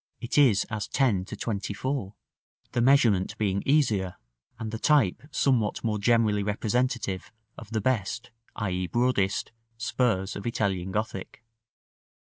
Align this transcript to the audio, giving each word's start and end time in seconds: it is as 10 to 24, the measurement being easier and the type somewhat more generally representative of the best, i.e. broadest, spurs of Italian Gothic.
it 0.19 0.35
is 0.35 0.65
as 0.71 0.87
10 0.87 1.25
to 1.25 1.35
24, 1.35 2.15
the 2.71 2.81
measurement 2.81 3.37
being 3.37 3.61
easier 3.67 4.15
and 4.57 4.71
the 4.71 4.79
type 4.79 5.21
somewhat 5.29 5.83
more 5.83 5.99
generally 5.99 6.41
representative 6.41 7.31
of 7.55 7.69
the 7.69 7.81
best, 7.81 8.31
i.e. 8.55 8.87
broadest, 8.87 9.51
spurs 9.77 10.35
of 10.35 10.47
Italian 10.47 10.91
Gothic. 10.91 11.43